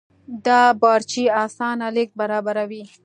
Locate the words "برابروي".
2.21-2.83